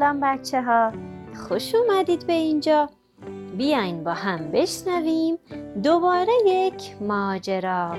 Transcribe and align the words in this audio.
سلام 0.00 0.20
بچه 0.20 0.62
ها 0.62 0.92
خوش 1.48 1.74
اومدید 1.74 2.26
به 2.26 2.32
اینجا. 2.32 2.88
بیاین 3.56 4.04
با 4.04 4.12
هم 4.12 4.50
بشنویم 4.50 5.38
دوباره 5.82 6.32
یک 6.46 6.96
ماجرا. 7.00 7.96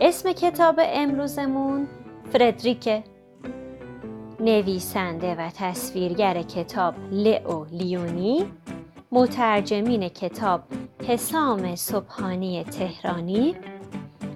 اسم 0.00 0.32
کتاب 0.32 0.80
امروزمون 0.82 1.88
فردریکه. 2.32 3.04
نویسنده 4.40 5.34
و 5.34 5.50
تصویرگر 5.50 6.42
کتاب 6.42 6.94
لئو 7.10 7.64
لیونی 7.64 8.52
مترجمین 9.12 10.08
کتاب 10.08 10.62
حسام 11.08 11.76
صبحانی 11.76 12.64
تهرانی 12.64 13.56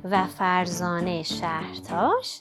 و 0.05 0.25
فرزانه 0.27 1.23
شهرتاش 1.23 2.41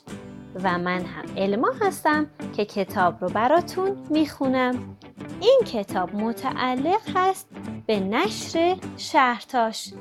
و 0.54 0.78
من 0.78 1.04
هم 1.04 1.24
علما 1.36 1.72
هستم 1.80 2.30
که 2.56 2.64
کتاب 2.64 3.20
رو 3.20 3.28
براتون 3.28 3.96
می‌خونم. 4.10 4.96
این 5.40 5.60
کتاب 5.66 6.14
متعلق 6.14 7.00
هست 7.14 7.48
به 7.86 8.00
نشر 8.00 8.76
شهرتاش. 8.96 9.92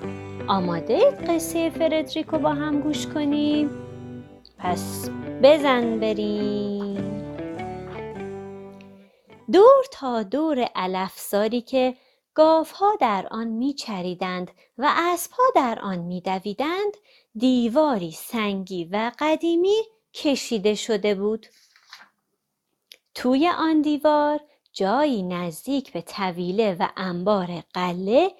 آماده 0.47 1.11
قصه 1.11 1.69
فردریکو 1.69 2.37
با 2.37 2.49
هم 2.49 2.79
گوش 2.79 3.07
کنیم؟ 3.07 3.69
پس 4.57 5.09
بزن 5.43 5.99
بریم. 5.99 7.21
دور 9.51 9.85
تا 9.91 10.23
دور 10.23 10.59
علفزاری 10.75 11.61
که 11.61 11.95
گاوها 12.33 12.95
در 12.99 13.27
آن 13.31 13.47
میچریدند 13.47 14.51
و 14.77 14.89
اسبها 14.97 15.43
در 15.55 15.79
آن 15.81 15.99
میدویدند 15.99 16.93
دیواری 17.35 18.11
سنگی 18.11 18.85
و 18.85 19.11
قدیمی 19.19 19.81
کشیده 20.13 20.75
شده 20.75 21.15
بود. 21.15 21.47
توی 23.15 23.49
آن 23.49 23.81
دیوار 23.81 24.39
جایی 24.73 25.23
نزدیک 25.23 25.93
به 25.93 26.01
طویله 26.01 26.77
و 26.79 26.87
انبار 26.97 27.63
قله 27.73 28.31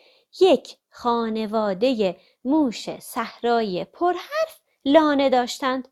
یک 0.42 0.78
خانواده 0.90 2.18
موش 2.46 2.90
صحرایی 3.00 3.84
پرحرف 3.86 4.62
لانه 4.86 5.30
داشتند. 5.30 5.88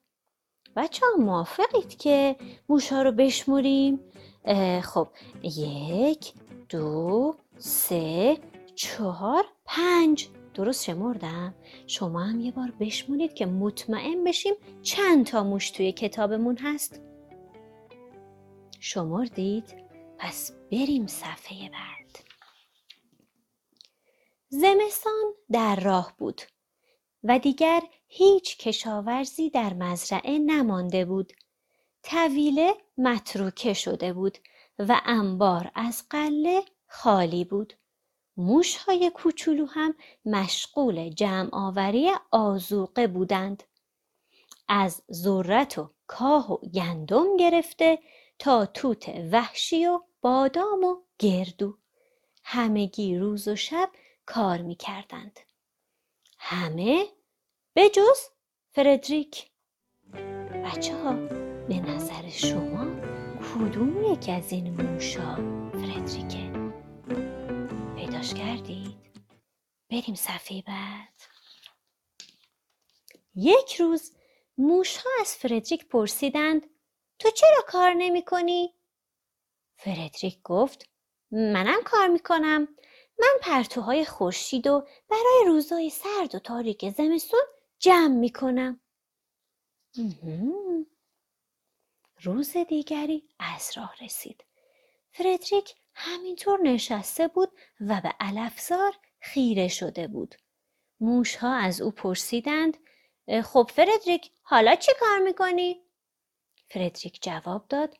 بچه 0.75 1.05
ها 1.05 1.23
موافقید 1.23 1.97
که 1.97 2.35
موشا 2.69 3.01
رو 3.01 3.11
بشموریم؟ 3.11 3.99
خب 4.83 5.07
یک 5.43 6.33
دو 6.69 7.35
سه 7.57 8.37
چهار 8.75 9.45
پنج. 9.65 10.29
درست 10.59 10.83
شمردم؟ 10.83 11.55
شما 11.87 12.23
هم 12.23 12.39
یه 12.39 12.51
بار 12.51 12.71
بشمونید 12.79 13.33
که 13.33 13.45
مطمئن 13.45 14.23
بشیم 14.23 14.53
چند 14.81 15.25
تا 15.25 15.43
موش 15.43 15.71
توی 15.71 15.91
کتابمون 15.91 16.57
هست. 16.57 17.01
شمردید؟ 18.79 19.75
پس 20.17 20.51
بریم 20.71 21.07
صفحه 21.07 21.69
بعد. 21.69 22.19
زمستان 24.49 25.33
در 25.51 25.75
راه 25.75 26.13
بود 26.17 26.41
و 27.23 27.39
دیگر 27.39 27.81
هیچ 28.07 28.57
کشاورزی 28.57 29.49
در 29.49 29.73
مزرعه 29.73 30.39
نمانده 30.39 31.05
بود. 31.05 31.33
طویله 32.03 32.73
متروکه 32.97 33.73
شده 33.73 34.13
بود 34.13 34.37
و 34.79 35.01
انبار 35.05 35.71
از 35.75 36.03
قله 36.09 36.63
خالی 36.87 37.45
بود. 37.45 37.73
موشهای 38.39 39.11
کوچولو 39.15 39.65
هم 39.65 39.95
مشغول 40.25 41.09
جمع 41.09 41.49
آوری 41.51 42.11
آزوقه 42.31 43.07
بودند. 43.07 43.63
از 44.67 45.03
ذرت 45.11 45.77
و 45.77 45.89
کاه 46.07 46.51
و 46.51 46.57
گندم 46.57 47.37
گرفته 47.37 47.99
تا 48.39 48.65
توت 48.65 49.09
وحشی 49.31 49.85
و 49.85 49.99
بادام 50.21 50.83
و 50.83 50.95
گردو 51.19 51.77
همگی 52.43 53.17
روز 53.17 53.47
و 53.47 53.55
شب 53.55 53.89
کار 54.25 54.61
می 54.61 54.75
کردند. 54.75 55.39
همه 56.37 57.05
به 57.73 57.89
جز 57.89 58.19
فردریک 58.71 59.51
بچه 60.65 60.97
ها 61.03 61.13
به 61.67 61.79
نظر 61.79 62.29
شما 62.29 62.85
کدوم 63.39 64.03
یکی 64.13 64.31
از 64.31 64.51
این 64.51 64.81
موشا 64.81 65.35
فردریکه 65.71 66.58
پیداش 68.19 68.33
کردید؟ 68.33 68.97
بریم 69.89 70.15
صفحه 70.15 70.61
بعد. 70.61 71.21
یک 73.35 73.75
روز 73.75 74.13
موشها 74.57 75.09
از 75.21 75.35
فردریک 75.35 75.87
پرسیدند 75.87 76.69
تو 77.19 77.29
چرا 77.29 77.63
کار 77.67 77.93
نمی 77.93 78.25
کنی؟ 78.25 78.75
فردریک 79.77 80.41
گفت 80.43 80.89
منم 81.31 81.83
کار 81.85 82.07
می 82.07 82.19
کنم. 82.19 82.67
من 83.19 83.39
پرتوهای 83.41 84.05
خورشید 84.05 84.67
و 84.67 84.87
برای 85.09 85.43
روزای 85.45 85.89
سرد 85.89 86.35
و 86.35 86.39
تاریک 86.39 86.89
زمستون 86.89 87.43
جمع 87.79 88.15
می 88.15 88.29
کنم. 88.29 88.79
روز 92.21 92.57
دیگری 92.57 93.29
از 93.39 93.71
راه 93.75 93.95
رسید. 94.01 94.45
فردریک 95.11 95.75
همینطور 95.99 96.59
نشسته 96.63 97.27
بود 97.27 97.51
و 97.81 98.01
به 98.01 98.13
علفزار 98.19 98.93
خیره 99.19 99.67
شده 99.67 100.07
بود. 100.07 100.35
موشها 100.99 101.55
از 101.55 101.81
او 101.81 101.91
پرسیدند 101.91 102.77
خب 103.43 103.71
فردریک 103.73 104.31
حالا 104.41 104.75
چی 104.75 104.91
کار 104.99 105.19
می‌کنی؟ 105.19 105.81
فردریک 106.67 107.19
جواب 107.21 107.67
داد 107.67 107.97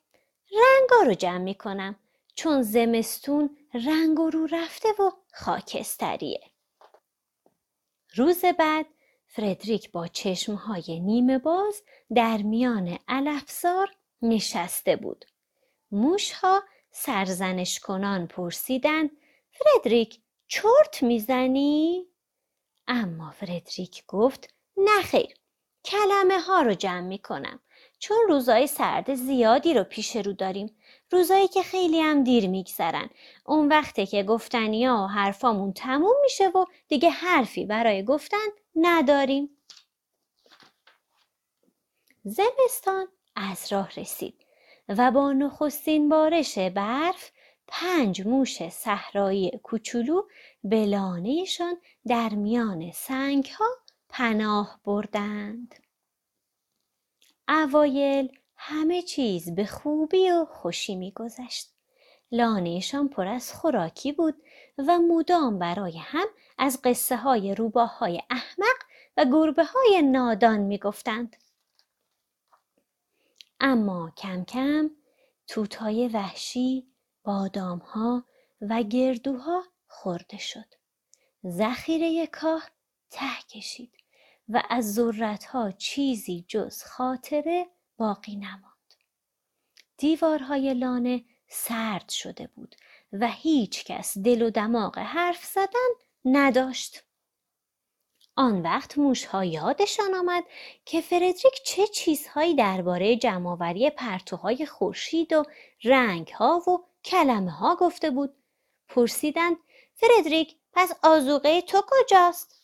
رنگا 0.52 1.06
رو 1.06 1.14
جمع 1.14 1.38
می‌کنم 1.38 2.00
چون 2.36 2.62
زمستون 2.62 3.58
رنگ 3.74 4.18
رو 4.18 4.48
رفته 4.52 4.90
و 4.90 5.12
خاکستریه. 5.34 6.42
روز 8.16 8.46
بعد 8.46 8.86
فردریک 9.28 9.92
با 9.92 10.08
چشمهای 10.08 11.00
نیمه 11.00 11.38
باز 11.38 11.84
در 12.16 12.38
میان 12.38 13.00
علفزار 13.08 13.96
نشسته 14.22 14.96
بود. 14.96 15.26
موشها 15.92 16.64
سرزنش 17.02 17.80
کنان 17.80 18.28
پرسیدن 18.28 19.10
فردریک 19.52 20.20
چرت 20.48 21.04
می‌زنی؟ 21.04 22.06
اما 22.88 23.32
فردریک 23.32 24.04
گفت 24.08 24.54
نخیر 24.78 25.36
کلمه 25.86 26.40
ها 26.40 26.62
رو 26.62 26.74
جمع 26.74 27.08
می‌کنم 27.08 27.60
چون 28.00 28.18
روزای 28.28 28.68
سرد 28.68 29.16
زیادی 29.16 29.74
رو 29.74 29.84
پیش 29.84 30.16
رو 30.16 30.34
داریم 30.34 30.78
روزایی 31.12 31.48
که 31.48 31.64
خیلی 31.64 32.02
هم 32.02 32.24
دیر 32.24 32.48
میگذرن. 32.48 33.10
اون 33.46 33.68
وقته 33.68 34.06
که 34.06 34.24
گفتنی 34.24 34.86
ها 34.86 35.04
و 35.04 35.08
حرفامون 35.08 35.74
تموم 35.74 36.16
میشه 36.24 36.48
و 36.48 36.66
دیگه 36.88 37.10
حرفی 37.10 37.66
برای 37.66 38.04
گفتن 38.04 38.48
نداریم. 38.76 39.50
زمستان 42.24 43.08
از 43.36 43.72
راه 43.72 43.90
رسید. 43.98 44.49
و 44.98 45.12
با 45.12 45.34
نخستین 45.34 46.10
بارش 46.10 46.58
برف 46.58 47.32
پنج 47.68 48.28
موش 48.28 48.70
صحرایی 48.70 49.60
کوچولو 49.64 50.24
به 50.64 50.86
لانهشان 50.86 51.78
در 52.08 52.30
میان 52.30 52.92
سنگ 52.92 53.46
ها 53.46 53.66
پناه 54.10 54.80
بردند. 54.86 55.76
اوایل 57.50 58.32
همه 58.56 59.02
چیز 59.02 59.56
به 59.56 59.66
خوبی 59.66 60.32
و 60.32 60.46
خوشی 60.46 60.96
میگذشت. 60.96 61.74
لانهشان 62.32 63.10
پر 63.10 63.28
از 63.28 63.54
خوراکی 63.54 64.12
بود 64.12 64.36
و 64.78 65.00
مدام 65.00 65.60
برای 65.60 65.98
هم 65.98 66.28
از 66.58 66.80
قصه 66.84 67.18
های 67.18 67.56
روباه 67.56 68.04
احمق 68.30 68.78
و 69.18 69.26
گربه 69.26 69.64
های 69.64 70.02
نادان 70.02 70.60
می‌گفتند. 70.60 71.36
اما 73.60 74.14
کم 74.18 74.44
کم 74.44 74.90
توتای 75.48 76.08
وحشی، 76.08 76.88
بادامها 77.24 78.26
و 78.62 78.84
گردوها 78.84 79.64
خورده 79.88 80.38
شد. 80.38 80.74
ذخیره 81.48 82.28
کاه 82.28 82.70
ته 83.10 83.42
کشید 83.50 83.94
و 84.50 84.64
از 84.70 84.94
ذرتها 84.94 85.72
چیزی 85.72 86.46
جز 86.48 86.84
خاطره 86.84 87.68
باقی 87.98 88.36
نماند. 88.36 88.94
دیوارهای 89.98 90.74
لانه 90.74 91.26
سرد 91.48 92.10
شده 92.10 92.48
بود 92.48 92.76
و 93.14 93.28
هیچ 93.28 93.86
کس 93.86 94.18
دل 94.18 94.42
و 94.42 94.50
دماغ 94.50 95.00
حرف 95.00 95.46
زدن 95.46 95.90
نداشت. 96.26 97.04
آن 98.40 98.62
وقت 98.62 98.98
موشها 98.98 99.46
یادشان 99.46 100.14
آمد 100.14 100.44
که 100.86 101.02
فردریک 101.02 101.64
چه 101.66 101.88
چیزهایی 101.88 102.56
درباره 102.56 103.16
جمعآوری 103.16 103.90
پرتوهای 103.90 104.66
خورشید 104.66 105.34
و 105.34 105.44
رنگها 105.84 106.58
و 106.58 106.86
کلمه 107.04 107.52
ها 107.52 107.76
گفته 107.76 108.10
بود. 108.10 108.36
پرسیدند 108.90 109.58
فردریک 109.96 110.56
پس 110.74 110.94
آزوقه 111.04 111.62
تو 111.62 111.82
کجاست؟ 111.88 112.64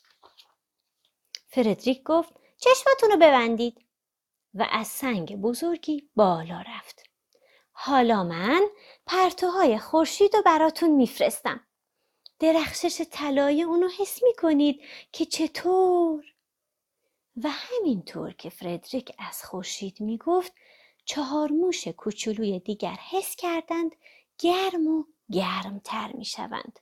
فردریک 1.48 2.04
گفت 2.04 2.34
چشمتون 2.58 3.12
رو 3.12 3.18
ببندید. 3.18 3.86
و 4.54 4.68
از 4.72 4.88
سنگ 4.88 5.42
بزرگی 5.42 6.10
بالا 6.16 6.62
رفت. 6.62 7.04
حالا 7.72 8.24
من 8.24 8.62
پرتوهای 9.06 9.78
خورشید 9.78 10.36
رو 10.36 10.42
براتون 10.42 10.90
میفرستم. 10.90 11.65
درخشش 12.46 13.02
طلایی 13.12 13.64
اونو 13.64 13.90
حس 14.00 14.24
می‌کنید 14.24 14.82
که 15.12 15.26
چطور؟ 15.26 16.26
و 17.44 17.50
همینطور 17.50 18.34
که 18.34 18.50
فردریک 18.50 19.12
از 19.18 19.44
خورشید 19.44 20.02
می‌گفت 20.02 20.54
چهار 21.06 21.52
موش 21.52 21.88
کوچولوی 21.88 22.60
دیگر 22.60 22.98
حس 23.10 23.36
کردند 23.36 23.96
گرم 24.40 24.88
و 24.88 25.04
گرمتر 25.32 26.12
می‌شوند. 26.14 26.80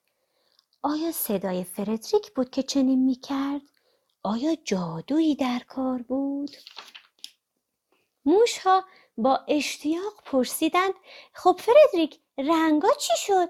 آیا 0.82 1.12
صدای 1.12 1.64
فردریک 1.64 2.32
بود 2.36 2.50
که 2.50 2.64
چنین 2.64 3.06
می‌کرد؟ 3.06 3.62
آیا 4.24 4.56
جادویی 4.56 5.36
در 5.36 5.60
کار 5.68 6.02
بود؟ 6.02 6.56
موش 8.26 8.58
ها 8.58 8.86
با 9.18 9.46
اشتیاق 9.48 10.24
پرسیدند 10.26 10.94
خب 11.34 11.60
فردریک 11.60 12.20
رنگا 12.38 12.90
چی 13.00 13.14
شد؟ 13.18 13.50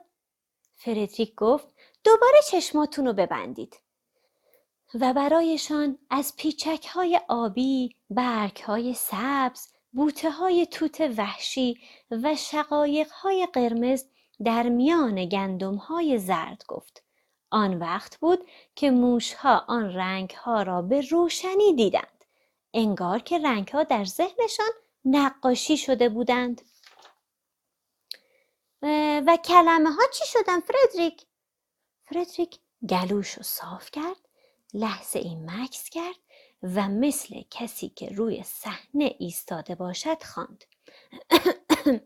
فردریک 0.75 1.35
گفت 1.35 1.72
دوباره 2.03 2.37
چشماتون 2.51 3.07
رو 3.07 3.13
ببندید 3.13 3.79
و 4.93 5.13
برایشان 5.13 5.97
از 6.09 6.35
پیچک 6.35 6.85
های 6.85 7.21
آبی، 7.27 7.95
برگ 8.09 8.57
های 8.57 8.93
سبز، 8.93 9.67
بوته 9.91 10.31
های 10.31 10.65
توت 10.65 11.01
وحشی 11.17 11.79
و 12.11 12.35
شقایق 12.35 13.11
های 13.11 13.47
قرمز 13.53 14.05
در 14.43 14.69
میان 14.69 15.25
گندم 15.25 15.75
های 15.75 16.17
زرد 16.17 16.63
گفت. 16.67 17.03
آن 17.51 17.79
وقت 17.79 18.17
بود 18.17 18.47
که 18.75 18.91
موشها 18.91 19.65
آن 19.67 19.93
رنگ 19.93 20.29
ها 20.29 20.61
را 20.61 20.81
به 20.81 21.01
روشنی 21.01 21.73
دیدند. 21.73 22.25
انگار 22.73 23.19
که 23.19 23.39
رنگ 23.39 23.67
ها 23.67 23.83
در 23.83 24.05
ذهنشان 24.05 24.71
نقاشی 25.05 25.77
شده 25.77 26.09
بودند. 26.09 26.61
و 29.27 29.37
کلمه 29.45 29.91
ها 29.91 30.01
چی 30.13 30.25
شدن 30.25 30.59
فردریک؟ 30.59 31.25
فردریک 32.13 32.59
گلوش 32.89 33.33
رو 33.33 33.43
صاف 33.43 33.91
کرد 33.91 34.29
لحظه 34.73 35.19
این 35.19 35.51
مکس 35.51 35.89
کرد 35.89 36.15
و 36.63 36.89
مثل 36.89 37.41
کسی 37.51 37.89
که 37.89 38.09
روی 38.09 38.43
صحنه 38.43 39.15
ایستاده 39.19 39.75
باشد 39.75 40.23
خواند. 40.23 40.63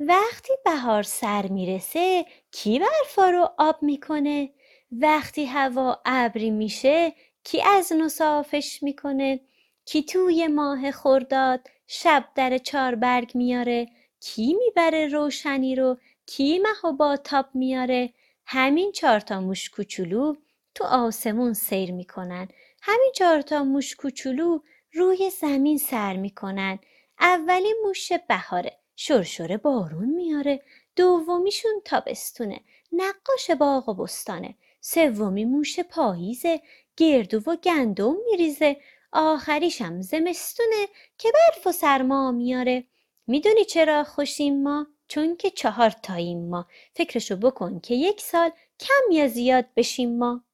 وقتی 0.00 0.52
بهار 0.64 1.02
سر 1.02 1.46
می‌رسه 1.46 2.26
کی 2.52 2.78
برفا 2.78 3.30
رو 3.30 3.48
آب 3.58 3.82
می‌کنه؟ 3.82 4.50
وقتی 4.92 5.44
هوا 5.44 6.00
ابری 6.04 6.50
میشه 6.50 7.12
کی 7.44 7.62
از 7.62 7.92
نو 7.92 8.08
صافش 8.08 8.82
می‌کنه؟ 8.82 9.40
کی 9.84 10.02
توی 10.02 10.46
ماه 10.46 10.90
خرداد 10.90 11.68
شب 11.86 12.28
در 12.34 12.58
چار 12.58 12.94
برگ 12.94 13.30
میاره؟ 13.34 13.86
کی 14.20 14.54
می‌بره 14.54 15.08
روشنی 15.08 15.74
رو؟ 15.74 15.98
کی 16.26 16.58
مه 16.58 16.92
با 16.98 17.16
تاب 17.16 17.46
میاره؟ 17.54 18.14
همین 18.46 18.92
چهار 18.92 19.20
تا 19.20 19.40
موش 19.40 19.70
کوچولو 19.70 20.34
تو 20.74 20.84
آسمون 20.84 21.54
سیر 21.54 21.92
می‌کنن. 21.92 22.48
همین 22.82 23.12
چهار 23.14 23.40
تا 23.40 23.64
موش 23.64 23.96
کوچولو 23.96 24.60
روی 24.92 25.30
زمین 25.30 25.78
سر 25.78 26.16
می‌کنن. 26.16 26.78
اولی 27.20 27.74
موش 27.84 28.12
بهاره 28.28 28.78
شرشور 28.96 29.56
بارون 29.56 30.08
میاره. 30.08 30.62
دومیشون 30.96 31.82
تابستونه 31.84 32.60
نقاش 32.92 33.50
باغ 33.50 33.88
و 33.88 33.94
بستانه. 33.94 34.54
سومی 34.80 35.44
موش 35.44 35.80
پاییزه 35.80 36.60
گردو 36.96 37.50
و 37.50 37.56
گندم 37.56 38.16
میریزه. 38.30 38.76
آخریشم 39.12 40.00
زمستونه 40.00 40.88
که 41.18 41.32
برف 41.34 41.66
و 41.66 41.72
سرما 41.72 42.30
میاره. 42.30 42.84
می‌دونی 43.26 43.64
چرا 43.64 44.04
خوشیم 44.04 44.62
ما؟ 44.62 44.86
چون 45.12 45.36
که 45.36 45.50
چهار 45.50 45.90
تاییم 45.90 46.48
ما. 46.48 46.66
فکرشو 46.94 47.36
بکن 47.36 47.80
که 47.80 47.94
یک 47.94 48.20
سال 48.20 48.50
کم 48.80 49.12
یا 49.12 49.28
زیاد 49.28 49.74
بشیم 49.76 50.18
ما. 50.18 50.44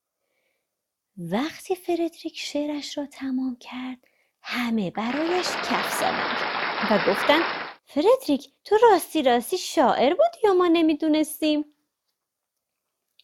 وقتی 1.16 1.74
فردریک 1.74 2.38
شعرش 2.38 2.98
را 2.98 3.06
تمام 3.06 3.56
کرد 3.56 3.98
همه 4.42 4.90
برایش 4.90 5.46
کف 5.46 5.98
زدند 5.98 6.36
و 6.90 7.10
گفتند 7.10 7.42
فردریک 7.86 8.52
تو 8.64 8.76
راستی 8.82 9.22
راستی 9.22 9.58
شاعر 9.58 10.10
بودی 10.10 10.38
یا 10.44 10.54
ما 10.54 10.66
نمی‌دونستیم؟ 10.66 11.64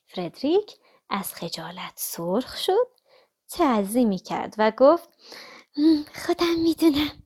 فردریک 0.06 0.72
از 1.10 1.34
خجالت 1.34 1.92
سرخ 1.96 2.56
شد 2.56 2.88
تعظیمی 3.48 4.18
کرد 4.18 4.54
و 4.58 4.72
گفت 4.76 5.08
خودم 6.26 6.58
می‌دونم. 6.62 7.22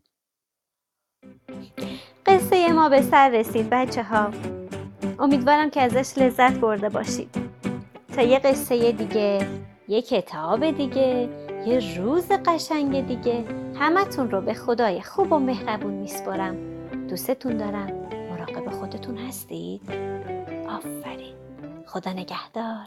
قصه 2.28 2.72
ما 2.72 2.88
به 2.88 3.02
سر 3.02 3.28
رسید 3.28 3.70
بچه 3.70 4.02
ها 4.02 4.30
امیدوارم 5.18 5.70
که 5.70 5.82
ازش 5.82 6.18
لذت 6.18 6.58
برده 6.58 6.88
باشید. 6.88 7.36
تا 8.16 8.22
یه 8.22 8.38
قصه 8.38 8.92
دیگه 8.92 9.46
یه 9.88 10.02
کتاب 10.02 10.70
دیگه 10.70 11.28
یه 11.66 11.98
روز 11.98 12.28
قشنگ 12.46 13.06
دیگه 13.06 13.44
همتون 13.74 14.30
رو 14.30 14.40
به 14.40 14.54
خدای 14.54 15.02
خوب 15.02 15.32
و 15.32 15.38
مهربون 15.38 15.94
میسپرم 15.94 16.56
دوستتون 17.08 17.56
دارم. 17.56 17.92
مراقب 18.30 18.70
خودتون 18.70 19.18
هستید؟ 19.18 19.82
آفرین. 20.68 21.34
خدا 21.86 22.12
نگهدار. 22.12 22.86